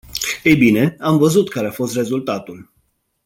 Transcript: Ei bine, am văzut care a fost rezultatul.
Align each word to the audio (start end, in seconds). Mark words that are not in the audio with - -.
Ei 0.43 0.55
bine, 0.55 0.95
am 0.99 1.17
văzut 1.17 1.49
care 1.49 1.67
a 1.67 1.71
fost 1.71 1.95
rezultatul. 1.95 2.71